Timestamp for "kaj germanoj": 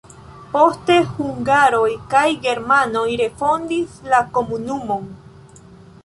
2.13-3.03